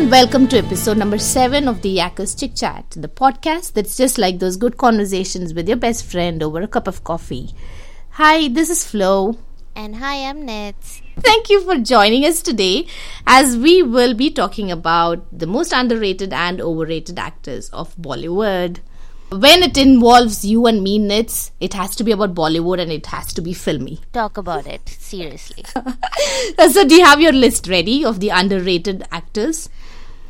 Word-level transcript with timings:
and 0.00 0.10
welcome 0.10 0.48
to 0.48 0.56
episode 0.56 0.96
number 0.96 1.18
7 1.18 1.68
of 1.68 1.82
the 1.82 1.98
Yakkers 1.98 2.38
Chick 2.38 2.52
Chat, 2.54 2.88
the 2.92 3.06
podcast 3.06 3.74
that's 3.74 3.98
just 3.98 4.16
like 4.16 4.38
those 4.38 4.56
good 4.56 4.78
conversations 4.78 5.52
with 5.52 5.68
your 5.68 5.76
best 5.76 6.06
friend 6.10 6.42
over 6.42 6.62
a 6.62 6.66
cup 6.66 6.88
of 6.88 7.04
coffee. 7.04 7.50
Hi, 8.12 8.48
this 8.48 8.70
is 8.70 8.82
Flo. 8.82 9.36
And 9.76 9.96
hi, 9.96 10.26
I'm 10.26 10.46
Nits. 10.46 11.02
Thank 11.18 11.50
you 11.50 11.62
for 11.64 11.76
joining 11.76 12.24
us 12.24 12.40
today 12.40 12.86
as 13.26 13.58
we 13.58 13.82
will 13.82 14.14
be 14.14 14.30
talking 14.30 14.70
about 14.70 15.26
the 15.38 15.46
most 15.46 15.70
underrated 15.74 16.32
and 16.32 16.62
overrated 16.62 17.18
actors 17.18 17.68
of 17.68 17.94
Bollywood. 17.96 18.78
When 19.30 19.62
it 19.62 19.76
involves 19.76 20.46
you 20.46 20.66
and 20.66 20.82
me, 20.82 20.98
Nits, 20.98 21.52
it 21.60 21.74
has 21.74 21.94
to 21.96 22.04
be 22.04 22.12
about 22.12 22.34
Bollywood 22.34 22.80
and 22.80 22.90
it 22.90 23.04
has 23.06 23.34
to 23.34 23.42
be 23.42 23.52
filmy. 23.52 24.00
Talk 24.14 24.38
about 24.38 24.66
it, 24.66 24.88
seriously. 24.88 25.64
so, 26.70 26.86
do 26.86 26.94
you 26.94 27.04
have 27.04 27.20
your 27.20 27.32
list 27.32 27.68
ready 27.68 28.02
of 28.02 28.18
the 28.18 28.30
underrated 28.30 29.06
actors? 29.12 29.68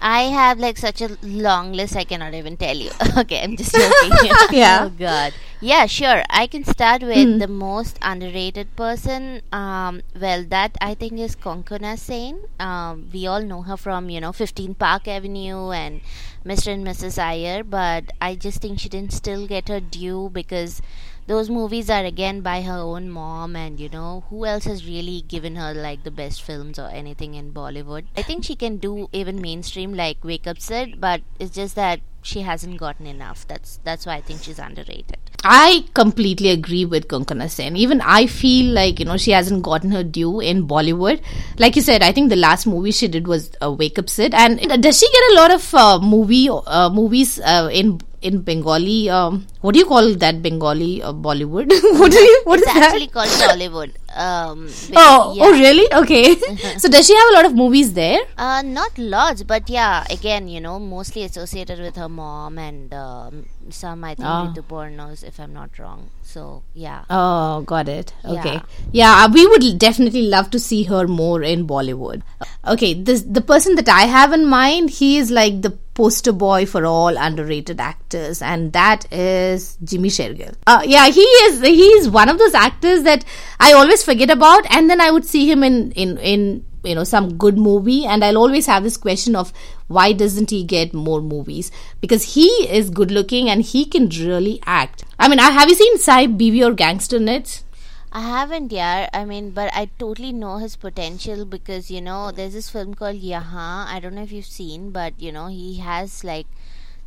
I 0.00 0.22
have 0.24 0.58
like 0.58 0.78
such 0.78 1.00
a 1.02 1.16
long 1.22 1.72
list 1.72 1.96
I 1.96 2.04
cannot 2.04 2.34
even 2.34 2.56
tell 2.56 2.76
you. 2.76 2.90
okay, 3.18 3.42
I'm 3.42 3.56
just 3.56 3.74
joking. 4.10 4.32
Yeah. 4.50 4.84
Oh 4.84 4.88
god. 4.90 5.34
Yeah, 5.60 5.86
sure. 5.86 6.22
I 6.30 6.46
can 6.46 6.64
start 6.64 7.02
with 7.02 7.38
the 7.38 7.46
most 7.46 7.98
underrated 8.00 8.74
person. 8.76 9.42
Um, 9.52 10.02
well, 10.18 10.44
that 10.44 10.76
I 10.80 10.94
think 10.94 11.18
is 11.18 11.36
Konkona 11.36 11.98
Sen. 11.98 12.40
Um, 12.58 13.10
we 13.12 13.26
all 13.26 13.42
know 13.42 13.62
her 13.62 13.76
from 13.76 14.08
you 14.08 14.20
know 14.20 14.32
15 14.32 14.74
Park 14.74 15.06
Avenue 15.06 15.70
and 15.70 16.00
Mr. 16.44 16.72
and 16.72 16.86
Mrs. 16.86 17.18
Iyer, 17.18 17.62
but 17.62 18.12
I 18.20 18.34
just 18.36 18.60
think 18.62 18.80
she 18.80 18.88
didn't 18.88 19.12
still 19.12 19.46
get 19.46 19.68
her 19.68 19.80
due 19.80 20.30
because 20.32 20.80
those 21.26 21.50
movies 21.50 21.88
are 21.90 22.04
again 22.04 22.40
by 22.40 22.62
her 22.62 22.78
own 22.78 23.08
mom 23.08 23.56
and 23.56 23.78
you 23.78 23.88
know 23.88 24.24
who 24.28 24.44
else 24.44 24.64
has 24.64 24.86
really 24.86 25.22
given 25.22 25.56
her 25.56 25.72
like 25.72 26.02
the 26.04 26.10
best 26.10 26.42
films 26.42 26.78
or 26.78 26.88
anything 26.88 27.34
in 27.34 27.52
bollywood 27.52 28.04
i 28.16 28.22
think 28.22 28.44
she 28.44 28.56
can 28.56 28.76
do 28.78 29.08
even 29.12 29.40
mainstream 29.40 29.94
like 29.94 30.22
wake 30.24 30.46
up 30.46 30.60
sid 30.60 31.00
but 31.00 31.20
it's 31.38 31.54
just 31.54 31.74
that 31.74 32.00
she 32.22 32.42
hasn't 32.42 32.78
gotten 32.78 33.06
enough 33.06 33.46
that's 33.46 33.78
that's 33.84 34.06
why 34.06 34.16
i 34.16 34.20
think 34.20 34.42
she's 34.42 34.58
underrated 34.58 35.16
I 35.42 35.84
completely 35.94 36.50
agree 36.50 36.84
with 36.84 37.08
Konkona 37.08 37.48
Sen. 37.48 37.76
Even 37.76 38.00
I 38.02 38.26
feel 38.26 38.74
like, 38.74 38.98
you 38.98 39.06
know, 39.06 39.16
she 39.16 39.30
hasn't 39.30 39.62
gotten 39.62 39.90
her 39.90 40.04
due 40.04 40.40
in 40.40 40.68
Bollywood. 40.68 41.22
Like 41.58 41.76
you 41.76 41.82
said, 41.82 42.02
I 42.02 42.12
think 42.12 42.28
the 42.28 42.36
last 42.36 42.66
movie 42.66 42.90
she 42.90 43.08
did 43.08 43.26
was 43.26 43.50
uh, 43.62 43.72
Wake 43.72 43.98
Up 43.98 44.10
Sid. 44.10 44.34
And 44.34 44.58
does 44.82 44.98
she 44.98 45.10
get 45.10 45.32
a 45.32 45.34
lot 45.34 45.50
of 45.50 45.74
uh, 45.74 45.98
movie 45.98 46.50
uh, 46.50 46.90
movies 46.90 47.40
uh, 47.40 47.70
in 47.72 48.00
in 48.22 48.42
Bengali? 48.42 49.08
Um, 49.08 49.46
what 49.60 49.72
do 49.72 49.78
you 49.78 49.86
call 49.86 50.14
that 50.14 50.42
Bengali 50.42 51.02
uh, 51.02 51.12
Bollywood? 51.12 51.70
what 51.98 52.10
do 52.12 52.18
you, 52.18 52.42
what 52.44 52.58
it's 52.58 52.68
is 52.68 52.74
that? 52.74 52.82
actually 52.84 53.06
called 53.08 53.28
Bollywood. 53.28 53.92
Um, 54.14 54.68
Oh, 54.96 55.34
yeah. 55.36 55.44
oh, 55.44 55.52
really? 55.52 55.86
Okay. 55.94 56.34
so 56.78 56.88
does 56.88 57.06
she 57.06 57.14
have 57.16 57.28
a 57.30 57.34
lot 57.34 57.44
of 57.46 57.54
movies 57.54 57.92
there? 57.94 58.20
Uh, 58.36 58.62
not 58.62 58.96
lots, 58.98 59.42
but 59.42 59.68
yeah, 59.70 60.04
again, 60.10 60.48
you 60.48 60.60
know, 60.60 60.78
mostly 60.78 61.22
associated 61.24 61.78
with 61.78 61.96
her 61.96 62.08
mom 62.08 62.58
and 62.58 62.92
um, 62.92 63.46
some, 63.70 64.02
I 64.04 64.14
think, 64.14 64.26
Ah. 64.28 64.52
Rituparno's, 64.54 65.22
if 65.22 65.38
I'm 65.38 65.52
not 65.52 65.78
wrong. 65.78 66.10
So, 66.22 66.62
yeah. 66.74 67.04
Oh, 67.10 67.62
got 67.62 67.88
it. 67.88 68.12
Okay. 68.24 68.54
Yeah. 68.54 68.62
Yeah, 68.92 69.24
uh, 69.24 69.28
we 69.32 69.46
would 69.46 69.78
definitely 69.78 70.22
love 70.22 70.50
to 70.50 70.58
see 70.58 70.84
her 70.84 71.06
more 71.08 71.42
in 71.42 71.66
Bollywood. 71.66 72.22
Okay, 72.66 72.94
this 72.94 73.22
the 73.22 73.40
person 73.40 73.74
that 73.76 73.88
I 73.88 74.02
have 74.02 74.32
in 74.32 74.46
mind, 74.46 74.90
he 74.90 75.18
is 75.18 75.30
like 75.30 75.62
the 75.62 75.70
poster 76.00 76.32
boy 76.32 76.64
for 76.64 76.86
all 76.86 77.16
underrated 77.28 77.78
actors, 77.78 78.40
and 78.40 78.72
that 78.72 79.06
is 79.12 79.76
Jimmy 79.84 80.08
Shergill. 80.08 80.54
Uh, 80.66 80.80
yeah, 80.86 81.08
he 81.10 81.20
is. 81.20 81.60
He 81.60 81.88
is 81.98 82.08
one 82.08 82.30
of 82.30 82.38
those 82.38 82.54
actors 82.54 83.02
that 83.02 83.24
I 83.58 83.74
always 83.74 84.02
forget 84.02 84.30
about, 84.30 84.64
and 84.74 84.88
then 84.88 85.02
I 85.02 85.10
would 85.10 85.26
see 85.26 85.50
him 85.50 85.62
in 85.62 85.92
in 85.92 86.16
in 86.18 86.64
you 86.82 86.94
know 86.94 87.04
some 87.04 87.36
good 87.36 87.58
movie 87.58 88.06
and 88.06 88.24
i'll 88.24 88.38
always 88.42 88.64
have 88.64 88.82
this 88.82 88.96
question 88.96 89.34
of 89.36 89.52
why 89.88 90.12
doesn't 90.20 90.48
he 90.48 90.60
get 90.64 90.94
more 90.94 91.20
movies 91.20 91.70
because 92.00 92.22
he 92.34 92.46
is 92.76 92.88
good 92.88 93.10
looking 93.10 93.50
and 93.50 93.66
he 93.70 93.84
can 93.84 94.08
really 94.20 94.58
act 94.64 95.04
i 95.18 95.28
mean 95.28 95.38
have 95.38 95.68
you 95.68 95.74
seen 95.74 95.98
Saheb 95.98 96.38
Biwi 96.38 96.66
or 96.66 96.72
gangster 96.72 97.18
Nits 97.18 97.64
I 98.12 98.20
haven't 98.20 98.70
yet. 98.70 99.10
I 99.12 99.24
mean, 99.24 99.50
but 99.50 99.72
I 99.74 99.86
totally 99.98 100.32
know 100.32 100.58
his 100.58 100.76
potential 100.76 101.44
because 101.44 101.90
you 101.90 102.00
know 102.00 102.30
there's 102.30 102.52
this 102.52 102.70
film 102.70 102.94
called 102.94 103.16
Yahan. 103.16 103.88
I 103.88 103.98
don't 104.00 104.14
know 104.14 104.22
if 104.22 104.30
you've 104.32 104.46
seen, 104.46 104.90
but 104.90 105.20
you 105.20 105.32
know 105.32 105.46
he 105.48 105.78
has 105.78 106.22
like 106.22 106.46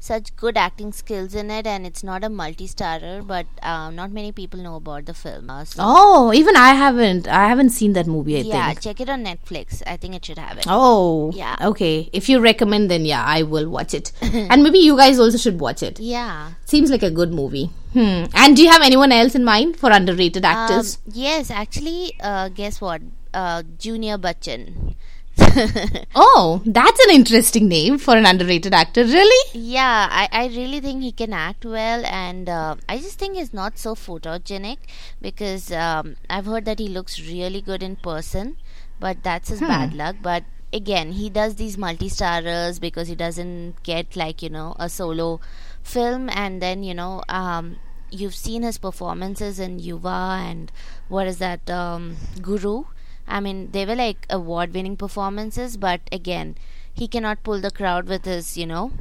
such 0.06 0.30
good 0.42 0.58
acting 0.62 0.92
skills 1.00 1.34
in 1.42 1.50
it, 1.58 1.66
and 1.74 1.86
it's 1.90 2.04
not 2.10 2.24
a 2.28 2.30
multi-starrer. 2.40 3.16
But 3.34 3.46
uh, 3.62 3.90
not 4.00 4.12
many 4.18 4.32
people 4.40 4.60
know 4.68 4.76
about 4.76 5.06
the 5.12 5.14
film. 5.14 5.50
Uh, 5.50 5.64
so, 5.66 5.84
oh 5.86 6.34
even 6.40 6.56
i 6.62 6.70
haven't 6.80 7.28
i 7.28 7.44
haven't 7.52 7.70
seen 7.78 7.94
that 7.98 8.08
movie 8.16 8.36
i 8.38 8.42
yeah, 8.50 8.68
think 8.68 8.82
check 8.88 9.00
it 9.06 9.10
on 9.16 9.24
Netflix. 9.30 9.82
I 9.94 9.96
think 9.98 10.16
it 10.20 10.26
should 10.30 10.38
have 10.46 10.58
it. 10.58 10.66
oh 10.68 11.32
Yeah. 11.42 11.56
okay 11.70 12.10
if 12.22 12.28
you 12.34 12.40
recommend 12.46 12.92
then 12.92 13.06
yeah 13.12 13.24
i 13.36 13.44
will 13.54 13.70
watch 13.78 13.94
it 14.00 14.12
and 14.22 14.64
maybe 14.68 14.80
you 14.80 14.98
guys 15.04 15.20
also 15.26 15.38
should 15.46 15.60
watch 15.68 15.84
it 15.90 16.00
Yeah. 16.00 16.52
seems 16.74 16.92
like 16.96 17.04
a 17.04 17.12
good 17.22 17.34
movie 17.42 17.66
hmm 17.98 18.24
and 18.44 18.56
do 18.60 18.64
you 18.68 18.70
have 18.76 18.82
anyone 18.90 19.12
else 19.20 19.36
in 19.42 19.46
mind 19.54 19.78
for 19.84 19.92
underrated 20.00 20.44
actors 20.54 20.94
Um, 20.98 21.14
yes, 21.24 21.52
actually, 21.64 22.00
uh, 22.32 22.50
guess 22.62 22.82
what? 22.88 23.02
Uh, 23.42 23.64
Junior 23.86 24.18
Bachchan. 24.18 24.96
oh 26.16 26.62
that's 26.66 27.00
an 27.06 27.16
interesting 27.16 27.68
name 27.68 27.98
for 27.98 28.16
an 28.16 28.26
underrated 28.26 28.74
actor 28.74 29.04
really 29.04 29.44
Yeah, 29.54 30.08
I, 30.12 30.28
I 30.32 30.48
really 30.48 30.80
think 30.80 31.02
he 31.04 31.12
can 31.12 31.34
act 31.34 31.66
well, 31.66 32.06
and 32.06 32.50
uh, 32.50 32.76
I 32.88 32.98
just 32.98 33.20
think 33.20 33.36
he's 33.36 33.54
not 33.54 33.78
so 33.78 33.96
photogenic 33.96 34.78
because 35.22 35.72
um, 35.72 36.16
I've 36.30 36.46
heard 36.46 36.66
that 36.66 36.80
he 36.80 36.88
looks 36.88 37.20
really 37.22 37.62
good 37.62 37.84
in 37.84 37.96
person, 37.96 38.58
but 39.00 39.24
that's 39.24 39.50
his 39.50 39.60
bad 39.60 39.94
luck. 39.94 40.18
But 40.22 40.44
again, 40.72 41.14
he 41.14 41.30
does 41.30 41.56
these 41.56 41.78
multi 41.78 42.10
starrers 42.10 42.80
because 42.80 43.08
he 43.08 43.16
doesn't 43.16 43.82
get 43.84 44.16
like 44.16 44.42
you 44.42 44.50
know 44.50 44.76
a 44.80 44.90
solo 44.90 45.40
film, 45.82 46.30
and 46.30 46.62
then 46.62 46.84
you 46.84 46.94
know 46.94 47.24
um, 47.30 47.78
you've 48.12 48.36
seen 48.36 48.64
his 48.64 48.78
performances 48.78 49.60
in 49.60 49.80
Yuva 49.80 50.40
and 50.50 50.72
what 51.08 51.28
is 51.28 51.38
that 51.40 51.70
um, 51.70 52.18
Guru. 52.42 52.86
I 53.28 53.40
mean, 53.40 53.72
they 53.72 53.86
were 53.86 53.96
like 53.96 54.26
award 54.30 54.74
winning 54.74 54.98
performances, 54.98 55.78
but 55.78 56.02
again, 56.12 56.56
he 56.94 57.08
cannot 57.08 57.44
pull 57.44 57.60
the 57.62 57.72
crowd 57.72 58.08
with 58.08 58.26
his, 58.26 58.58
you 58.58 58.66
know, 58.66 58.92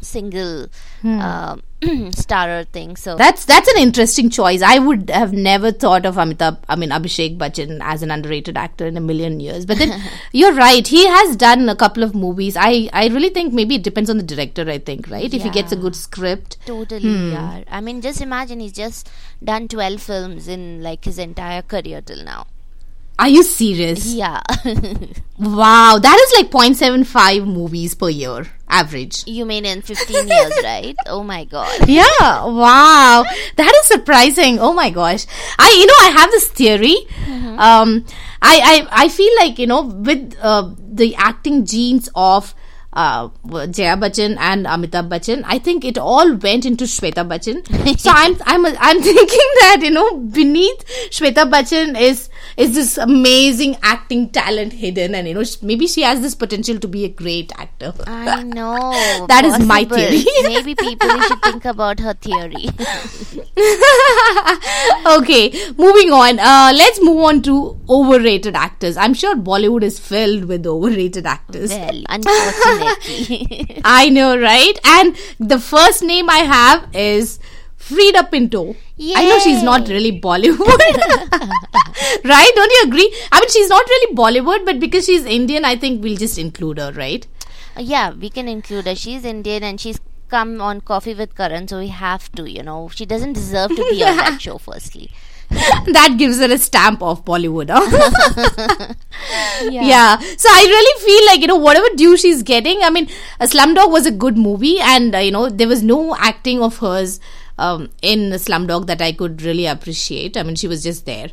single 0.00 0.66
um 1.04 1.62
starrer 2.12 2.66
thing. 2.68 2.96
So, 2.96 3.16
That's 3.16 3.44
that's 3.44 3.68
an 3.68 3.80
interesting 3.82 4.30
choice. 4.30 4.62
I 4.62 4.78
would 4.78 5.10
have 5.10 5.32
never 5.32 5.72
thought 5.72 6.06
of 6.06 6.16
Amitabh, 6.16 6.58
I 6.68 6.76
mean 6.76 6.90
Abhishek 6.90 7.38
Bachchan 7.38 7.80
as 7.82 8.02
an 8.02 8.10
underrated 8.10 8.56
actor 8.56 8.86
in 8.86 8.96
a 8.96 9.00
million 9.00 9.40
years. 9.40 9.66
But 9.66 9.78
then 9.78 10.00
you're 10.32 10.54
right. 10.54 10.86
He 10.86 11.06
has 11.06 11.36
done 11.36 11.68
a 11.68 11.76
couple 11.76 12.02
of 12.02 12.14
movies. 12.14 12.56
I 12.56 12.88
I 12.92 13.08
really 13.08 13.30
think 13.30 13.52
maybe 13.52 13.76
it 13.76 13.82
depends 13.82 14.10
on 14.10 14.16
the 14.16 14.22
director. 14.22 14.68
I 14.68 14.78
think 14.78 15.08
right 15.10 15.32
if 15.32 15.42
he 15.42 15.50
gets 15.50 15.72
a 15.72 15.76
good 15.76 15.96
script. 15.96 16.58
totally, 16.66 17.30
yeah. 17.30 17.62
I 17.68 17.80
mean, 17.80 18.00
just 18.00 18.20
imagine 18.20 18.60
he's 18.60 18.72
just 18.72 19.10
done 19.42 19.68
12 19.68 20.00
films 20.00 20.48
in 20.48 20.82
like 20.82 21.04
his 21.04 21.18
entire 21.18 21.62
career 21.62 22.00
till 22.00 22.24
now. 22.24 22.46
Are 23.22 23.28
you 23.28 23.42
serious? 23.44 24.12
Yeah. 24.12 24.42
Wow, 25.42 25.98
that 25.98 26.18
is 26.22 26.32
like 26.38 26.52
0.75 26.52 27.44
movies 27.46 27.96
per 27.96 28.08
year 28.08 28.46
average. 28.68 29.26
you 29.26 29.44
mean 29.44 29.64
in 29.66 29.82
15 29.82 30.28
years, 30.28 30.52
right? 30.62 30.94
Oh 31.08 31.24
my 31.24 31.44
god. 31.46 31.88
Yeah, 31.88 32.44
wow. 32.46 33.24
That 33.56 33.74
is 33.80 33.86
surprising. 33.86 34.60
Oh 34.60 34.72
my 34.72 34.90
gosh. 34.90 35.26
I 35.58 35.74
you 35.76 35.86
know 35.86 35.98
I 35.98 36.10
have 36.20 36.30
this 36.30 36.46
theory. 36.46 36.94
Um 37.58 38.04
I, 38.40 38.86
I 38.92 39.04
I 39.04 39.08
feel 39.08 39.32
like, 39.40 39.58
you 39.58 39.66
know, 39.66 39.82
with 39.82 40.36
uh, 40.40 40.70
the 40.78 41.16
acting 41.16 41.66
genes 41.66 42.08
of 42.14 42.54
uh, 42.92 43.28
Jaya 43.70 43.96
Bachchan 43.96 44.36
and 44.38 44.66
Amitabh 44.66 45.08
Bachchan, 45.08 45.42
I 45.46 45.58
think 45.58 45.84
it 45.84 45.96
all 45.96 46.34
went 46.34 46.66
into 46.66 46.84
Shweta 46.84 47.26
Bachchan. 47.26 47.66
so 47.98 48.10
I'm 48.12 48.36
I'm 48.44 48.66
I'm 48.78 49.02
thinking 49.10 49.48
that 49.60 49.78
you 49.82 49.90
know 49.90 50.18
beneath 50.18 50.84
Shweta 51.10 51.50
Bachchan 51.50 51.98
is 52.00 52.28
is 52.56 52.74
this 52.74 52.98
amazing 52.98 53.76
acting 53.82 54.28
talent 54.30 54.72
hidden, 54.74 55.14
and 55.14 55.28
you 55.28 55.34
know 55.34 55.44
maybe 55.62 55.86
she 55.86 56.02
has 56.02 56.20
this 56.20 56.34
potential 56.34 56.78
to 56.78 56.88
be 56.88 57.04
a 57.04 57.08
great 57.08 57.52
actor. 57.58 57.92
I 58.06 58.42
know. 58.42 58.92
That 59.28 59.44
is 59.44 59.58
my 59.66 59.84
theory. 59.84 60.24
Maybe 60.42 60.74
people 60.74 61.08
should 61.22 61.42
think 61.42 61.64
about 61.64 62.00
her 62.00 62.14
theory. 62.14 62.66
okay, 65.06 65.50
moving 65.78 66.12
on. 66.12 66.38
Uh, 66.38 66.72
let's 66.74 67.02
move 67.02 67.18
on 67.18 67.42
to 67.42 67.78
overrated 67.88 68.56
actors. 68.56 68.96
I'm 68.96 69.14
sure 69.14 69.36
Bollywood 69.36 69.82
is 69.82 69.98
filled 69.98 70.46
with 70.46 70.66
overrated 70.66 71.26
actors. 71.26 71.70
well, 71.70 72.02
unfortunately. 72.08 73.80
I 73.84 74.08
know, 74.08 74.38
right? 74.38 74.78
And 74.84 75.16
the 75.38 75.58
first 75.58 76.02
name 76.02 76.28
I 76.28 76.38
have 76.38 76.88
is 76.94 77.38
Freida 77.88 78.30
Pinto. 78.30 78.76
I 79.16 79.24
know 79.24 79.38
she's 79.40 79.62
not 79.62 79.88
really 79.88 80.20
Bollywood. 80.20 80.82
right? 82.24 82.52
Don't 82.54 82.70
you 82.70 82.82
agree? 82.86 83.14
I 83.32 83.40
mean, 83.40 83.50
she's 83.50 83.68
not 83.68 83.84
really 83.88 84.14
Bollywood, 84.14 84.64
but 84.64 84.78
because 84.78 85.06
she's 85.06 85.24
Indian, 85.24 85.64
I 85.64 85.76
think 85.76 86.02
we'll 86.02 86.16
just 86.16 86.38
include 86.38 86.78
her, 86.78 86.92
right? 86.92 87.26
yeah, 87.78 88.12
we 88.12 88.28
can 88.28 88.48
include 88.48 88.86
her. 88.86 88.94
She's 88.94 89.24
Indian 89.24 89.62
and 89.64 89.80
she's 89.80 89.98
come 90.28 90.60
on 90.60 90.80
Coffee 90.80 91.14
with 91.14 91.34
Karan, 91.36 91.68
so 91.68 91.78
we 91.78 91.88
have 91.88 92.30
to, 92.32 92.50
you 92.50 92.62
know. 92.62 92.88
She 92.88 93.04
doesn't 93.04 93.34
deserve 93.34 93.70
to 93.70 93.86
be 93.90 94.02
on 94.04 94.16
that 94.16 94.40
show, 94.40 94.58
firstly. 94.66 95.10
that 95.50 96.14
gives 96.16 96.38
her 96.38 96.50
a 96.50 96.56
stamp 96.56 97.02
of 97.02 97.24
Bollywood. 97.26 97.68
Huh? 97.70 98.94
yeah. 99.70 100.18
So 100.18 100.48
I 100.50 100.62
really 100.66 101.04
feel 101.04 101.26
like 101.26 101.40
you 101.40 101.46
know 101.46 101.56
whatever 101.56 101.86
due 101.96 102.16
she's 102.16 102.42
getting. 102.42 102.82
I 102.82 102.90
mean, 102.90 103.08
a 103.38 103.46
Slumdog 103.46 103.90
was 103.90 104.06
a 104.06 104.10
good 104.10 104.38
movie, 104.38 104.78
and 104.80 105.14
uh, 105.14 105.18
you 105.18 105.30
know 105.30 105.50
there 105.50 105.68
was 105.68 105.82
no 105.82 106.16
acting 106.16 106.62
of 106.62 106.78
hers 106.78 107.20
um, 107.58 107.90
in 108.02 108.30
Slumdog 108.32 108.86
that 108.86 109.02
I 109.02 109.12
could 109.12 109.42
really 109.42 109.66
appreciate. 109.66 110.36
I 110.36 110.42
mean, 110.42 110.56
she 110.56 110.68
was 110.68 110.82
just 110.82 111.06
there. 111.06 111.30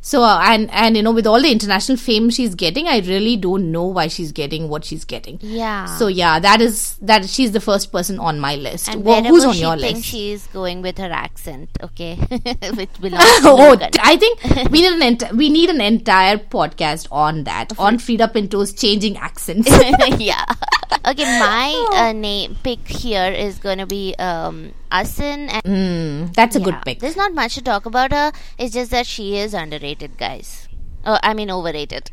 So 0.00 0.22
uh, 0.22 0.40
and 0.44 0.70
and 0.70 0.96
you 0.96 1.02
know 1.02 1.10
with 1.10 1.26
all 1.26 1.42
the 1.42 1.50
international 1.50 1.98
fame 1.98 2.30
she's 2.30 2.54
getting, 2.54 2.86
I 2.86 3.00
really 3.00 3.36
don't 3.36 3.72
know 3.72 3.84
why 3.84 4.06
she's 4.06 4.30
getting 4.32 4.68
what 4.68 4.84
she's 4.84 5.04
getting. 5.04 5.38
Yeah. 5.42 5.86
So 5.86 6.06
yeah, 6.06 6.38
that 6.38 6.60
is 6.60 6.96
that 7.02 7.28
she's 7.28 7.52
the 7.52 7.60
first 7.60 7.90
person 7.90 8.18
on 8.18 8.38
my 8.38 8.54
list. 8.54 8.88
and 8.88 9.04
wherever 9.04 9.28
who's 9.28 9.44
on 9.44 9.56
your 9.56 9.76
list? 9.76 10.04
she's 10.04 10.46
going 10.48 10.82
with 10.82 10.98
her 10.98 11.10
accent, 11.10 11.70
okay, 11.82 12.14
which 12.74 12.90
belongs 13.00 13.40
to 13.40 13.48
oh. 13.48 13.76
I 14.00 14.16
think 14.16 14.42
we 14.70 14.82
need 14.82 14.92
an 14.92 15.02
ent- 15.02 15.32
we 15.34 15.50
need 15.50 15.68
an 15.68 15.80
entire 15.80 16.38
podcast 16.38 17.08
on 17.10 17.44
that 17.44 17.72
on 17.78 17.98
Freida 17.98 18.32
Pinto's 18.32 18.72
changing 18.72 19.16
accents. 19.16 19.68
yeah. 20.18 20.44
Okay, 21.06 21.24
my 21.24 21.88
uh, 21.92 22.12
name 22.12 22.56
pick 22.62 22.86
here 22.86 23.30
is 23.32 23.58
gonna 23.58 23.86
be 23.86 24.14
um, 24.18 24.72
Asin, 24.90 25.48
and 25.50 25.62
Hmm, 25.64 26.32
that's 26.32 26.56
a 26.56 26.60
good 26.60 26.76
pick. 26.84 27.00
There's 27.00 27.16
not 27.16 27.34
much 27.34 27.54
to 27.54 27.62
talk 27.62 27.86
about 27.86 28.12
her. 28.12 28.32
It's 28.58 28.74
just 28.74 28.90
that 28.90 29.06
she 29.06 29.36
is 29.36 29.54
underrated, 29.54 30.18
guys. 30.18 30.68
Oh, 31.04 31.18
I 31.22 31.34
mean 31.34 31.50
overrated. 31.50 32.10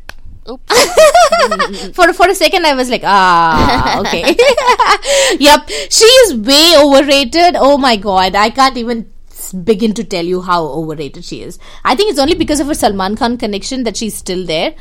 Oops. 0.48 1.92
for 1.94 2.12
for 2.12 2.28
a 2.28 2.34
second, 2.34 2.66
I 2.66 2.74
was 2.74 2.88
like, 2.88 3.02
ah, 3.04 4.00
okay. 4.06 4.22
yep, 5.40 5.68
she 5.90 6.04
is 6.04 6.34
way 6.34 6.74
overrated. 6.78 7.56
Oh 7.56 7.76
my 7.76 7.96
god, 7.96 8.34
I 8.34 8.50
can't 8.50 8.76
even 8.76 9.10
begin 9.64 9.92
to 9.94 10.04
tell 10.04 10.24
you 10.24 10.42
how 10.42 10.64
overrated 10.64 11.24
she 11.24 11.42
is. 11.42 11.58
I 11.84 11.94
think 11.94 12.10
it's 12.10 12.18
only 12.18 12.34
because 12.34 12.60
of 12.60 12.68
her 12.68 12.74
Salman 12.74 13.16
Khan 13.16 13.36
connection 13.38 13.82
that 13.84 13.96
she's 13.96 14.14
still 14.14 14.46
there. 14.46 14.74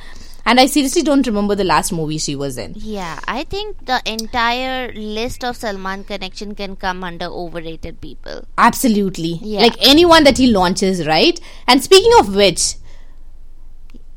And 0.48 0.60
I 0.60 0.68
seriously 0.68 1.02
don't 1.02 1.26
remember 1.26 1.56
the 1.56 1.64
last 1.64 1.92
movie 1.92 2.20
she 2.20 2.36
was 2.36 2.58
in. 2.58 2.74
yeah, 2.78 3.20
I 3.28 3.44
think 3.46 3.86
the 3.88 4.00
entire 4.06 4.94
list 4.94 5.44
of 5.44 5.56
Salman 5.58 6.04
connection 6.04 6.54
can 6.54 6.76
come 6.76 7.04
under 7.04 7.26
overrated 7.26 8.00
people. 8.00 8.46
Absolutely. 8.58 9.40
Yeah. 9.42 9.62
Like 9.62 9.76
anyone 9.82 10.24
that 10.24 10.38
he 10.38 10.48
launches, 10.48 11.08
right? 11.08 11.40
And 11.68 11.84
speaking 11.84 12.12
of 12.20 12.36
which, 12.36 12.76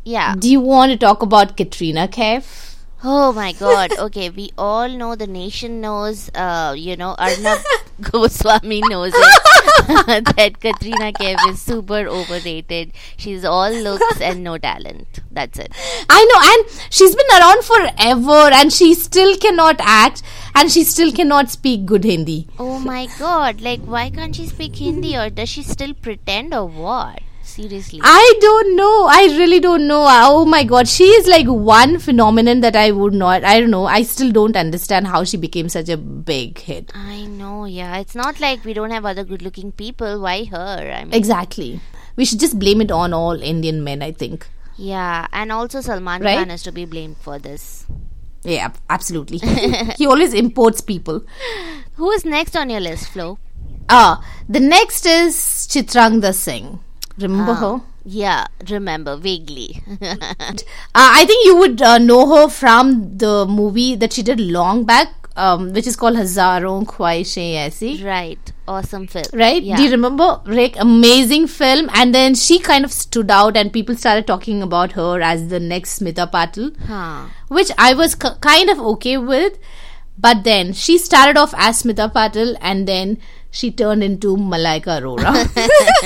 Yeah. 0.05 0.35
do 0.39 0.51
you 0.51 0.61
want 0.61 0.93
to 0.93 0.99
talk 0.99 1.23
about 1.23 1.57
Katrina 1.57 2.09
Kaif? 2.09 2.75
Oh 3.05 3.33
my 3.33 3.53
god. 3.53 3.97
Okay, 3.99 4.29
we 4.29 4.51
all 4.59 4.89
know 4.89 5.15
the 5.15 5.27
nation 5.27 5.81
knows, 5.81 6.31
uh, 6.35 6.75
you 6.77 6.97
know, 6.97 7.15
Arnab 7.19 7.59
Goswami 8.01 8.81
knows 8.89 9.13
it. 9.15 9.57
that 10.37 10.61
Katrina 10.61 11.13
Kaif 11.13 11.37
is 11.51 11.61
super 11.61 12.07
overrated. 12.07 12.93
She's 13.17 13.45
all 13.45 13.71
looks 13.71 14.21
and 14.21 14.45
no 14.45 14.59
talent. 14.59 15.21
That's 15.31 15.59
it. 15.59 15.73
I 16.09 16.25
know, 16.25 16.41
and 16.53 16.93
she's 16.93 17.15
been 17.15 17.27
around 17.39 17.65
forever, 17.65 18.55
and 18.55 18.73
she 18.73 18.95
still 18.95 19.37
cannot 19.37 19.77
act, 19.81 20.23
and 20.55 20.71
she 20.71 20.85
still 20.85 21.13
cannot 21.13 21.51
speak 21.51 21.87
good 21.87 22.05
Hindi. 22.05 22.49
Oh 22.59 22.79
my 22.79 23.09
god. 23.19 23.61
Like, 23.61 23.81
why 23.81 24.11
can't 24.11 24.35
she 24.35 24.47
speak 24.47 24.77
Hindi 24.77 25.17
or 25.17 25.31
does 25.31 25.49
she 25.49 25.63
still 25.63 25.95
pretend 25.95 26.55
or 26.55 26.67
what? 26.67 27.23
Seriously. 27.49 28.01
I 28.03 28.35
don't 28.41 28.77
know. 28.77 29.07
I 29.11 29.23
really 29.39 29.59
don't 29.59 29.87
know. 29.87 30.05
Oh 30.09 30.45
my 30.45 30.63
god, 30.65 30.87
she 30.87 31.05
is 31.19 31.27
like 31.27 31.47
one 31.47 31.99
phenomenon 31.99 32.61
that 32.61 32.77
I 32.77 32.91
would 32.91 33.15
not. 33.15 33.43
I 33.45 33.59
don't 33.61 33.71
know. 33.71 33.87
I 33.87 34.03
still 34.03 34.31
don't 34.31 34.57
understand 34.57 35.07
how 35.09 35.25
she 35.25 35.37
became 35.37 35.69
such 35.69 35.89
a 35.89 35.97
big 35.97 36.59
hit. 36.59 36.93
I 36.95 37.25
know, 37.27 37.65
yeah. 37.65 37.97
It's 37.99 38.15
not 38.15 38.39
like 38.41 38.65
we 38.65 38.75
don't 38.75 38.91
have 38.91 39.05
other 39.05 39.25
good 39.25 39.43
looking 39.43 39.73
people. 39.73 40.21
Why 40.21 40.45
her? 40.45 40.93
I 40.99 41.05
mean, 41.05 41.15
Exactly. 41.15 41.81
We 42.17 42.25
should 42.25 42.41
just 42.41 42.59
blame 42.59 42.81
it 42.81 42.91
on 42.91 43.13
all 43.13 43.41
Indian 43.55 43.83
men. 43.83 44.03
I 44.03 44.13
think. 44.13 44.47
yeah. 44.77 45.27
And 45.33 45.51
also, 45.51 45.81
Salman 45.81 46.23
Right? 46.23 46.39
Khan 46.39 46.51
is 46.51 46.63
to 46.65 46.73
be 46.73 46.85
blamed 46.85 47.17
for 47.17 47.39
this. 47.39 47.87
Yeah, 48.45 48.73
absolutely. 48.89 49.39
he 49.97 50.07
always 50.07 50.33
imports 50.35 50.81
people. 50.81 51.23
Who 51.95 52.11
is 52.13 52.25
next 52.25 52.57
on 52.57 52.71
your 52.71 52.81
list, 52.81 53.09
Flo? 53.09 53.39
Ah, 53.91 54.23
the 54.49 54.61
next 54.61 55.07
is 55.07 55.35
Chitrangda 55.73 56.33
Singh. 56.35 56.79
Remember 57.21 57.55
her? 57.55 57.81
Yeah, 58.05 58.47
remember 58.71 59.17
vaguely. 59.17 59.83
Uh, 61.01 61.11
I 61.21 61.25
think 61.27 61.45
you 61.47 61.57
would 61.57 61.81
uh, 61.83 61.99
know 61.99 62.35
her 62.35 62.49
from 62.49 63.17
the 63.19 63.47
movie 63.47 63.95
that 63.97 64.13
she 64.13 64.23
did 64.23 64.41
long 64.41 64.85
back, 64.85 65.09
um, 65.37 65.73
which 65.73 65.87
is 65.87 65.95
called 65.97 66.17
Hazaron 66.17 66.85
Khwaishein 66.87 67.55
Aisi. 67.67 68.05
right, 68.05 68.53
awesome 68.67 69.07
film. 69.07 69.27
Right? 69.33 69.63
Yeah. 69.63 69.77
Do 69.77 69.83
you 69.85 69.91
remember? 69.91 70.41
Rick, 70.47 70.77
amazing 70.79 71.47
film. 71.49 71.91
And 71.95 72.15
then 72.15 72.35
she 72.35 72.59
kind 72.59 72.85
of 72.85 72.93
stood 72.93 73.31
out, 73.31 73.57
and 73.57 73.73
people 73.73 73.95
started 73.97 74.27
talking 74.27 74.63
about 74.63 74.93
her 74.93 75.21
as 75.21 75.49
the 75.49 75.61
next 75.61 76.01
Smita 76.01 76.31
Patil, 76.33 76.75
Huh. 76.87 77.27
which 77.49 77.71
I 77.79 77.95
was 77.95 78.15
kind 78.15 78.71
of 78.71 78.81
okay 78.95 79.19
with. 79.19 79.59
But 80.21 80.43
then 80.43 80.73
she 80.73 80.99
started 80.99 81.37
off 81.37 81.55
as 81.57 81.83
Smita 81.83 82.13
Patil, 82.13 82.57
and 82.61 82.89
then 82.89 83.19
she 83.51 83.71
turned 83.71 84.05
into 84.05 84.37
Malaika 84.37 85.01
Arora. 85.01 85.33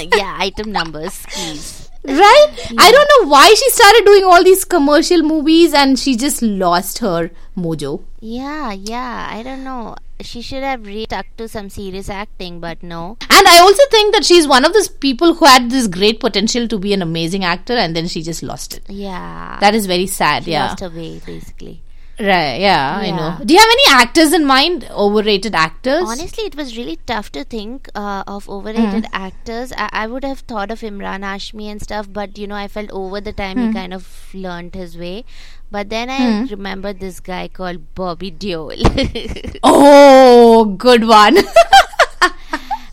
yeah, 0.17 0.37
item 0.39 0.73
numbers, 0.73 1.25
please. 1.29 1.91
Right? 2.05 2.49
I 2.79 2.91
don't 2.91 3.11
know 3.15 3.31
why 3.31 3.47
she 3.55 3.71
started 3.71 4.05
doing 4.05 4.25
all 4.25 4.43
these 4.43 4.65
commercial 4.65 5.23
movies 5.23 5.73
and 5.73 5.97
she 5.97 6.17
just 6.17 6.43
lost 6.43 6.99
her 6.99 7.31
mojo. 7.57 8.03
Yeah, 8.19 8.73
yeah. 8.73 9.29
I 9.31 9.45
don't 9.45 9.63
know. 9.63 9.95
She 10.21 10.43
should 10.43 10.65
have 10.65 10.85
really 10.85 11.05
stuck 11.05 11.27
to 11.37 11.49
some 11.49 11.69
serious 11.69 12.09
acting, 12.09 12.59
but 12.59 12.83
no. 12.83 13.19
And 13.31 13.47
I 13.47 13.61
also 13.61 13.83
think 13.91 14.15
that 14.15 14.25
she's 14.25 14.49
one 14.49 14.65
of 14.65 14.73
those 14.73 14.89
people 14.89 15.35
who 15.35 15.45
had 15.45 15.71
this 15.71 15.87
great 15.87 16.19
potential 16.19 16.67
to 16.69 16.79
be 16.79 16.93
an 16.93 17.03
amazing 17.03 17.45
actor 17.45 17.75
and 17.75 17.95
then 17.95 18.09
she 18.09 18.23
just 18.23 18.43
lost 18.43 18.75
it. 18.75 18.83
Yeah. 18.89 19.59
That 19.61 19.75
is 19.75 19.87
very 19.87 20.09
sad, 20.09 20.45
she 20.45 20.53
yeah. 20.53 20.67
lost 20.67 20.81
her 20.81 20.91
way, 20.91 21.21
basically. 21.25 21.83
Right, 22.21 22.61
yeah, 22.61 22.99
I 22.99 23.11
know. 23.11 23.45
Do 23.45 23.53
you 23.55 23.59
have 23.59 23.69
any 23.71 24.03
actors 24.03 24.33
in 24.33 24.45
mind? 24.45 24.87
Overrated 24.91 25.55
actors? 25.55 26.03
Honestly, 26.07 26.45
it 26.45 26.55
was 26.55 26.77
really 26.77 26.97
tough 27.07 27.33
to 27.33 27.43
think 27.43 27.89
uh, 27.95 28.23
of 28.27 28.49
overrated 28.49 29.07
Hmm. 29.07 29.15
actors. 29.15 29.73
I-, 29.77 29.89
I 29.93 30.07
would 30.07 30.23
have 30.23 30.41
thought 30.41 30.71
of 30.71 30.81
Emraan 30.81 31.23
Hashmi 31.23 31.65
and 31.73 31.81
stuff, 31.83 32.07
but 32.13 32.37
you 32.39 32.47
know, 32.47 32.55
I 32.55 32.69
felt 32.69 32.91
over 32.91 33.21
the 33.21 33.33
time 33.33 33.57
Hmm. 33.59 33.69
he 33.69 33.73
kind 33.73 33.95
of 33.95 34.07
learned 34.35 34.75
his 34.75 34.97
way. 34.97 35.25
But 35.71 35.89
then 35.89 36.11
I 36.11 36.43
remembered 36.51 37.01
this 37.01 37.19
guy 37.19 37.49
called 37.49 37.95
Bobby 37.95 38.31
Deol. 38.31 39.59
Oh, 39.65 40.67
good 40.87 41.09
one. 41.09 41.39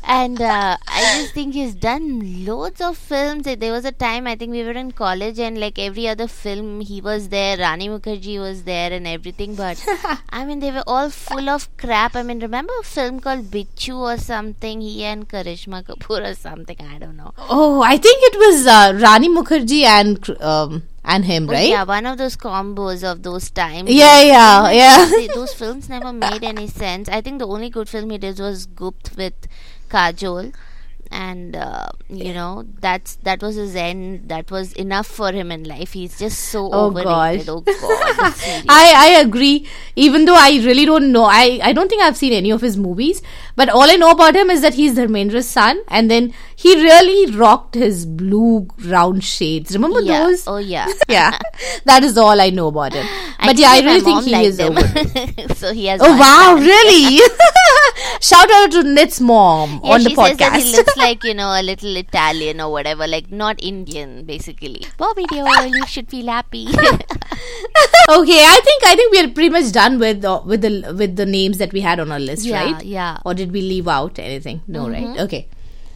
and 0.10 0.42
uh, 0.42 0.76
I 0.88 1.02
just 1.22 1.34
think 1.36 1.54
he's 1.54 1.76
done 1.76 2.44
loads 2.44 2.82
of 2.82 2.98
films. 2.98 3.44
There 3.44 3.72
was 3.72 3.86
a 3.86 3.92
time 3.92 4.25
I 4.25 4.36
think 4.36 4.51
we 4.51 4.63
were 4.63 4.78
in 4.84 4.92
college, 4.92 5.39
and 5.39 5.60
like 5.60 5.78
every 5.78 6.08
other 6.08 6.28
film, 6.28 6.82
he 6.82 7.00
was 7.00 7.30
there. 7.30 7.58
Rani 7.60 7.89
Mukherjee 7.89 8.39
was 8.39 8.63
there, 8.63 8.92
and 8.92 9.08
everything. 9.08 9.54
But 9.54 9.86
I 10.32 10.46
mean, 10.46 10.60
they 10.62 10.72
were 10.72 10.84
all 10.88 11.12
full 11.12 11.48
of 11.48 11.70
crap. 11.78 12.16
I 12.16 12.24
mean, 12.24 12.39
remember 12.39 12.74
a 12.82 12.84
film 12.84 13.20
called 13.20 13.51
Bichhoo 13.51 14.00
or 14.13 14.18
something? 14.18 14.82
He 14.82 15.04
and 15.04 15.30
Karishma 15.30 15.84
Kapoor 15.84 16.32
or 16.32 16.34
something. 16.34 16.78
I 16.82 16.98
don't 16.98 17.16
know. 17.16 17.34
oh, 17.38 17.82
I 17.84 17.98
think 17.98 18.24
it 18.34 18.39
was 18.39 18.66
uh, 18.66 19.00
Rani 19.00 19.30
Mukherjee 19.30 19.84
and 19.84 20.42
um, 20.42 20.84
and 21.03 21.25
him, 21.25 21.50
Oh, 21.50 21.53
right? 21.53 21.70
yeah, 21.70 21.84
one 21.84 22.06
of 22.06 22.18
those 22.18 22.36
combos 22.36 23.03
of 23.10 23.24
those 23.24 23.50
times. 23.50 23.89
Yeah, 23.89 24.22
yeah, 24.22 24.72
yeah. 24.72 25.27
Those 25.34 25.53
films 25.53 25.89
never 25.89 26.12
made 26.13 26.44
any 26.44 26.68
sense. 26.68 27.10
I 27.10 27.22
think 27.22 27.39
the 27.39 27.48
only 27.48 27.70
good 27.70 27.89
film 27.89 28.10
he 28.10 28.18
did 28.18 28.39
was 28.39 28.65
Gupt 28.68 29.15
with 29.18 29.34
Kajol. 29.89 30.53
And 31.12 31.56
uh, 31.56 31.88
you 32.08 32.34
know 32.34 32.66
that's 32.80 33.16
that 33.24 33.42
was 33.42 33.56
his 33.56 33.75
end. 33.75 34.30
That 34.30 34.51
was 34.51 34.74
enough 34.74 35.08
for 35.08 35.32
him 35.32 35.51
in 35.51 35.63
life. 35.63 35.94
He's 35.94 36.20
just 36.20 36.39
so 36.39 36.70
Oh, 36.72 36.88
overrated. 36.88 37.48
gosh. 37.48 37.48
Oh 37.48 37.62
god. 37.62 37.75
I, 38.70 38.94
I 38.96 39.20
agree. 39.22 39.68
Even 39.96 40.25
though 40.25 40.36
I 40.36 40.51
really 40.63 40.86
don't 40.86 41.12
know, 41.12 41.24
I, 41.24 41.60
I 41.63 41.74
don't 41.74 41.89
think 41.89 42.04
I've 42.04 42.16
seen 42.16 42.32
any 42.32 42.51
of 42.51 42.62
his 42.62 42.78
movies. 42.78 43.24
But 43.56 43.70
all 43.70 43.89
I 43.89 43.96
know 43.96 44.12
about 44.12 44.36
him 44.36 44.51
is 44.51 44.62
that 44.62 44.75
he's 44.75 44.96
Dharmendra's 44.96 45.48
son, 45.48 45.82
and 45.88 46.12
then 46.12 46.32
he 46.56 46.75
really 46.75 47.36
rocked 47.36 47.74
his 47.74 48.06
blue 48.06 48.68
round 48.86 49.24
shades. 49.24 49.74
Remember 49.74 50.01
yeah. 50.01 50.25
those? 50.25 50.48
Oh 50.48 50.58
yeah. 50.58 50.88
Yeah, 51.10 51.39
that 51.86 52.04
is 52.04 52.18
all 52.20 52.39
I 52.39 52.51
know 52.51 52.68
about 52.68 52.94
him. 52.94 53.08
But 53.44 53.58
yeah, 53.58 53.70
I 53.72 53.80
really 53.82 54.01
think 54.01 54.25
he 54.25 54.36
is 54.46 54.60
over. 54.60 54.82
so 55.56 55.74
he 55.74 55.88
has. 55.88 56.00
oh 56.04 56.16
wow, 56.18 56.54
really? 56.56 57.20
Shout 58.22 58.50
out 58.51 58.72
to 58.72 58.84
Nit's 58.84 59.20
mom 59.22 59.80
Yeah, 59.84 59.92
on 59.94 60.04
the 60.04 60.10
podcast. 60.12 60.30
she 60.30 60.38
says 60.38 60.38
that 60.38 60.62
he 60.62 60.75
looks 60.78 60.98
like 61.06 61.24
you 61.24 61.34
know 61.34 61.50
a 61.50 61.63
little 61.63 61.96
Italian 61.96 62.62
or 62.62 62.72
whatever, 62.72 63.08
like 63.08 63.32
not 63.32 63.62
Indian, 63.63 64.25
basically. 64.25 64.86
Bobby 64.98 65.25
Deol, 65.25 65.70
you 65.75 65.86
should 65.88 66.10
feel 66.10 66.28
happy. 66.28 66.68
okay, 66.70 68.42
I 68.46 68.60
think 68.63 68.84
I 68.86 68.96
think 68.96 69.12
we 69.12 69.20
are 69.22 69.30
pretty 69.30 69.50
much 69.50 69.72
done 69.72 70.00
with 70.00 70.22
the, 70.22 70.42
with 70.46 70.62
the 70.62 70.94
with 70.98 71.16
the 71.16 71.25
names 71.25 71.58
that 71.60 71.72
we 71.74 71.82
had 71.82 72.00
on 72.00 72.12
our 72.12 72.20
list, 72.20 72.46
yeah, 72.46 72.63
right? 72.63 72.84
yeah. 72.84 73.18
Or 73.25 73.34
did 73.34 73.51
we 73.51 73.62
leave 73.62 73.88
out 73.88 74.20
anything? 74.20 74.62
No, 74.68 74.89
right? 74.89 75.20
Okay. 75.20 75.48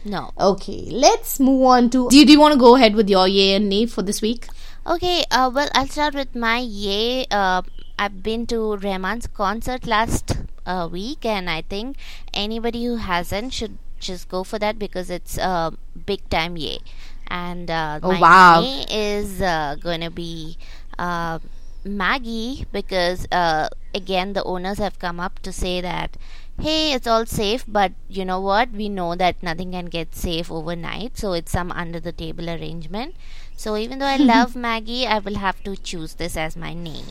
No. 0.06 0.30
Okay, 0.38 0.88
let's 0.90 1.40
move 1.40 1.62
on 1.62 1.88
to. 1.90 2.08
Do 2.10 2.18
you, 2.18 2.26
do 2.26 2.32
you 2.32 2.40
want 2.40 2.52
to 2.52 2.58
go 2.58 2.76
ahead 2.76 2.94
with 2.94 3.08
your 3.08 3.26
yay 3.26 3.54
and 3.54 3.68
nay 3.70 3.86
for 3.86 4.02
this 4.02 4.20
week? 4.20 4.46
Okay, 4.86 5.24
uh, 5.30 5.50
well, 5.54 5.68
I'll 5.74 5.86
start 5.86 6.14
with 6.14 6.34
my 6.34 6.58
yay. 6.58 7.24
Uh, 7.30 7.62
I've 7.98 8.22
been 8.22 8.46
to 8.48 8.76
Rahman's 8.76 9.26
concert 9.26 9.86
last 9.86 10.36
uh, 10.66 10.88
week, 10.90 11.24
and 11.24 11.48
I 11.50 11.62
think 11.62 11.96
anybody 12.32 12.84
who 12.84 12.96
hasn't 12.96 13.52
should 13.52 13.78
just 14.00 14.28
go 14.28 14.44
for 14.44 14.58
that 14.58 14.78
because 14.78 15.10
it's 15.10 15.38
a 15.38 15.72
big 16.06 16.28
time 16.30 16.56
yay. 16.56 16.78
and 17.26 17.70
uh, 17.70 18.00
Oh, 18.02 18.12
my 18.12 18.20
wow. 18.20 18.60
nay 18.60 18.84
is 18.90 19.40
uh, 19.40 19.76
to 19.82 20.10
be 20.10 20.56
uh, 20.98 21.38
Maggie 21.84 22.66
because 22.72 23.26
uh, 23.32 23.68
again 23.94 24.32
the 24.32 24.42
owners 24.44 24.78
have 24.78 24.98
come 24.98 25.20
up 25.20 25.38
to 25.40 25.52
say 25.52 25.80
that 25.80 26.16
hey 26.60 26.92
it's 26.92 27.06
all 27.06 27.26
safe 27.26 27.64
but 27.66 27.92
you 28.08 28.24
know 28.24 28.40
what 28.40 28.70
we 28.70 28.88
know 28.88 29.14
that 29.14 29.42
nothing 29.42 29.72
can 29.72 29.86
get 29.86 30.14
safe 30.14 30.50
overnight 30.50 31.16
so 31.18 31.32
it's 31.32 31.52
some 31.52 31.70
under 31.72 32.00
the 32.00 32.12
table 32.12 32.48
arrangement 32.48 33.14
so 33.56 33.76
even 33.76 33.98
though 33.98 34.06
I 34.06 34.16
love 34.34 34.54
Maggie 34.56 35.06
I 35.06 35.18
will 35.18 35.36
have 35.36 35.62
to 35.64 35.76
choose 35.76 36.14
this 36.14 36.36
as 36.36 36.56
my 36.56 36.74
name 36.74 37.06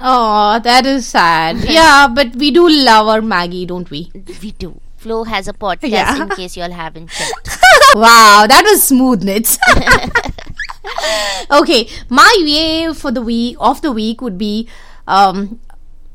Oh, 0.00 0.58
that 0.60 0.86
is 0.86 1.06
sad. 1.08 1.56
yeah, 1.68 2.08
but 2.08 2.34
we 2.36 2.50
do 2.50 2.68
love 2.68 3.08
our 3.08 3.22
Maggie, 3.22 3.66
don't 3.66 3.90
we? 3.90 4.10
we 4.42 4.52
do 4.52 4.80
Flo 4.96 5.24
has 5.24 5.46
a 5.48 5.52
podcast 5.52 5.90
Yeah. 5.90 6.22
in 6.22 6.28
case 6.30 6.56
you 6.56 6.62
all 6.64 6.70
haven't 6.72 7.10
checked 7.10 7.58
wow, 7.94 8.46
that 8.48 8.64
was 8.64 8.82
smooth, 8.82 9.22
Nits. 9.22 9.56
okay, 11.50 11.88
my 12.08 12.32
way 12.44 12.92
for 12.94 13.10
the 13.10 13.22
week 13.22 13.56
of 13.60 13.80
the 13.82 13.92
week 13.92 14.20
would 14.20 14.36
be 14.38 14.68
um, 15.06 15.60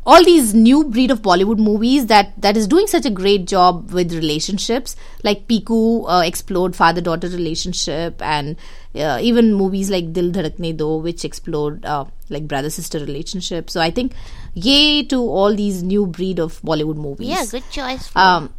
all 0.06 0.24
these 0.24 0.54
new 0.54 0.84
breed 0.84 1.12
of 1.12 1.22
Bollywood 1.22 1.58
movies 1.58 2.08
that 2.08 2.34
that 2.42 2.58
is 2.58 2.68
doing 2.68 2.88
such 2.88 3.06
a 3.06 3.10
great 3.10 3.46
job 3.46 3.92
with 3.92 4.14
relationships, 4.14 4.96
like 5.24 5.48
Piku 5.48 6.06
uh, 6.08 6.24
explored 6.26 6.76
father-daughter 6.76 7.30
relationship, 7.30 8.22
and 8.22 8.58
uh, 8.96 9.20
even 9.22 9.54
movies 9.54 9.90
like 9.90 10.12
Dil 10.14 10.32
Dhadakne 10.32 10.76
Do, 10.78 10.98
which 10.98 11.24
explored 11.24 11.86
uh, 11.86 12.06
like 12.30 12.48
brother-sister 12.48 13.00
relationship. 13.00 13.70
So 13.70 13.80
I 13.82 13.92
think, 13.92 14.14
yay 14.54 15.04
to 15.04 15.22
all 15.22 15.56
these 15.56 15.84
new 15.84 16.06
breed 16.06 16.40
of 16.40 16.62
Bollywood 16.62 16.98
movies. 16.98 17.28
yeah 17.28 17.46
good 17.46 17.70
choice. 17.72 18.12
Um, 18.16 18.54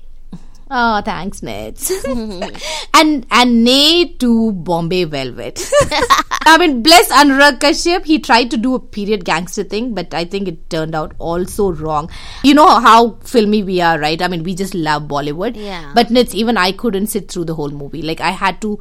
oh, 0.71 1.03
thanks, 1.03 1.43
Nits. 1.43 1.91
and 2.95 3.27
and 3.31 3.65
nay 3.65 4.15
to 4.19 4.53
Bombay 4.53 5.05
Velvet. 5.05 5.69
I 6.47 6.59
mean, 6.59 6.83
bless 6.83 7.11
Anurag 7.11 7.61
Kashyap. 7.61 8.05
He 8.05 8.19
tried 8.19 8.51
to 8.51 8.57
do 8.57 8.75
a 8.75 8.81
period 8.81 9.25
gangster 9.25 9.65
thing, 9.65 9.95
but 9.95 10.13
I 10.13 10.25
think 10.25 10.49
it 10.49 10.69
turned 10.71 10.95
out 10.95 11.15
also 11.19 11.73
wrong. 11.73 12.11
You 12.43 12.55
know 12.55 12.81
how 12.81 13.17
filmy 13.23 13.63
we 13.63 13.81
are, 13.81 13.99
right? 13.99 14.21
I 14.21 14.29
mean, 14.29 14.43
we 14.43 14.55
just 14.55 14.75
love 14.75 15.05
Bollywood. 15.05 15.57
Yeah. 15.57 15.93
But 15.95 16.11
Nits, 16.11 16.35
even 16.35 16.57
I 16.57 16.73
couldn't 16.73 17.07
sit 17.07 17.31
through 17.31 17.47
the 17.47 17.55
whole 17.55 17.71
movie. 17.71 18.03
Like 18.03 18.21
I 18.21 18.31
had 18.31 18.61
to, 18.63 18.79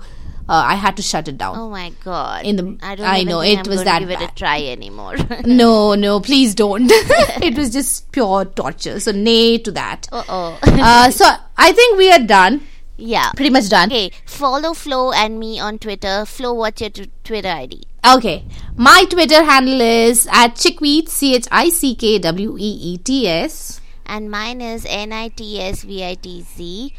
uh, 0.50 0.54
I 0.72 0.76
had 0.76 0.98
to 0.98 1.04
shut 1.04 1.28
it 1.28 1.38
down. 1.38 1.58
Oh 1.58 1.70
my 1.70 1.92
god! 2.04 2.46
In 2.46 2.56
the- 2.58 2.78
I 2.82 2.96
don't 2.96 3.06
I 3.06 3.24
know, 3.24 3.40
it 3.42 3.60
I'm 3.60 3.70
was 3.70 3.84
that 3.84 4.00
give 4.00 4.10
it 4.10 4.16
a 4.22 4.28
bad. 4.28 4.36
try 4.36 4.62
anymore. 4.64 5.16
No, 5.46 5.96
no, 5.96 6.20
please 6.30 6.54
don't. 6.56 6.88
it 6.92 7.58
was 7.58 7.72
just 7.72 8.12
pure 8.12 8.46
torture. 8.46 9.00
So 9.00 9.12
nay 9.12 9.58
to 9.60 9.72
that. 9.72 10.08
uh 10.12 10.24
oh. 10.28 10.60
Uh, 10.64 11.10
so 11.12 11.26
I 11.58 11.72
think 11.72 11.98
we 11.98 12.12
are 12.12 12.20
done. 12.20 12.62
yeah. 12.98 13.32
Pretty 13.36 13.50
much 13.50 13.70
done. 13.70 13.90
Okay, 13.90 14.12
follow 14.26 14.74
Flo 14.74 15.12
and 15.12 15.40
me 15.40 15.60
on 15.60 15.80
Twitter. 15.80 16.26
Flo, 16.26 16.54
what's 16.54 16.82
your 16.82 16.90
t- 16.90 17.10
Twitter 17.24 17.50
ID? 17.50 17.84
Okay. 18.06 18.46
My 18.76 19.06
Twitter 19.10 19.44
handle 19.44 19.80
is 19.82 20.28
at 20.32 20.56
chickweets, 20.58 21.14
C 21.14 21.36
H 21.36 21.48
I 21.52 21.70
C 21.70 21.96
K 21.96 22.20
W 22.20 22.58
E 22.60 22.72
E 22.94 22.98
T 22.98 23.28
S. 23.30 23.80
And 24.06 24.30
mine 24.30 24.60
is 24.62 24.86
N 24.88 25.14
I 25.14 25.30
T 25.30 25.62
S 25.62 25.84
V 25.84 26.04
I 26.04 26.16
T 26.16 26.42
Z. 26.42 26.94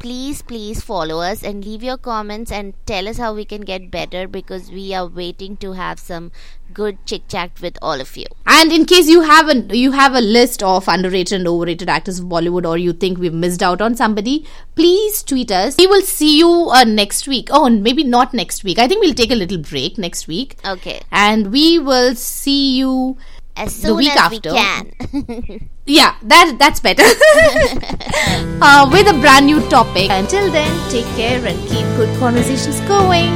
Please, 0.00 0.40
please 0.40 0.80
follow 0.80 1.20
us 1.20 1.42
and 1.42 1.62
leave 1.62 1.82
your 1.82 1.98
comments 1.98 2.50
and 2.50 2.72
tell 2.86 3.06
us 3.06 3.18
how 3.18 3.34
we 3.34 3.44
can 3.44 3.60
get 3.60 3.90
better 3.90 4.26
because 4.26 4.70
we 4.70 4.94
are 4.94 5.06
waiting 5.06 5.58
to 5.58 5.72
have 5.72 5.98
some 5.98 6.32
good 6.72 6.96
chit 7.04 7.28
chat 7.28 7.60
with 7.60 7.76
all 7.82 8.00
of 8.00 8.16
you. 8.16 8.24
And 8.46 8.72
in 8.72 8.86
case 8.86 9.08
you 9.08 9.20
haven't 9.20 9.74
you 9.74 9.92
have 9.92 10.14
a 10.14 10.22
list 10.22 10.62
of 10.62 10.88
underrated 10.88 11.40
and 11.40 11.46
overrated 11.46 11.90
actors 11.90 12.18
of 12.18 12.26
Bollywood, 12.26 12.66
or 12.66 12.78
you 12.78 12.94
think 12.94 13.18
we've 13.18 13.34
missed 13.34 13.62
out 13.62 13.82
on 13.82 13.94
somebody, 13.94 14.46
please 14.74 15.22
tweet 15.22 15.50
us. 15.50 15.76
We 15.76 15.86
will 15.86 16.00
see 16.00 16.38
you 16.38 16.48
uh, 16.48 16.84
next 16.84 17.28
week. 17.28 17.48
Oh, 17.50 17.68
maybe 17.68 18.02
not 18.02 18.32
next 18.32 18.64
week. 18.64 18.78
I 18.78 18.88
think 18.88 19.02
we'll 19.04 19.12
take 19.12 19.30
a 19.30 19.34
little 19.34 19.58
break 19.58 19.98
next 19.98 20.26
week, 20.26 20.56
Okay, 20.64 21.02
and 21.12 21.52
we 21.52 21.78
will 21.78 22.14
see 22.14 22.78
you. 22.78 23.18
As 23.56 23.74
soon 23.74 23.96
week 23.98 24.10
as 24.10 24.16
after. 24.16 24.52
we 24.52 24.58
can. 24.58 25.68
Yeah, 25.86 26.14
that 26.22 26.54
that's 26.58 26.78
better. 26.78 27.02
uh, 28.62 28.88
with 28.92 29.08
a 29.08 29.18
brand 29.18 29.46
new 29.46 29.58
topic. 29.68 30.08
Until 30.08 30.50
then, 30.52 30.70
take 30.90 31.06
care 31.16 31.44
and 31.44 31.58
keep 31.68 31.84
good 31.98 32.16
conversations 32.20 32.78
going. 32.86 33.34